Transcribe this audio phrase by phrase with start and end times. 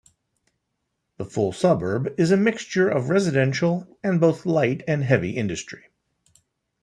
[1.17, 5.89] The full suburb is a mixture of residential and both light and heavy industry.